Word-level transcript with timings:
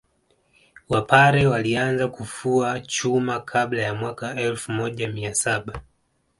Wapare 0.89 1.47
walianza 1.47 2.07
kufua 2.07 2.79
chuma 2.79 3.39
kabla 3.39 3.81
ya 3.81 3.93
mwaka 3.93 4.35
elfu 4.35 4.71
moja 4.71 5.07
mia 5.09 5.35
saba 5.35 5.81